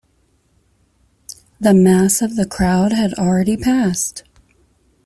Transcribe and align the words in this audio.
The 1.59 1.75
mass 1.75 2.23
of 2.23 2.35
the 2.35 2.47
crowd 2.47 2.91
had 2.91 3.13
already 3.19 3.55
passed. 3.55 4.23